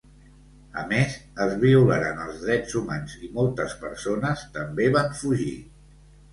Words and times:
A 0.83 0.85
més 0.93 1.17
es 1.45 1.53
violaren 1.65 2.23
els 2.25 2.41
drets 2.47 2.79
humans 2.81 3.15
i 3.29 3.31
moltes 3.37 3.79
persones 3.87 4.45
també 4.59 4.93
van 4.99 5.15
fugir. 5.25 5.57